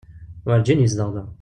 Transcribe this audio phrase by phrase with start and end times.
[0.47, 1.23] Werǧin yezdeɣ da.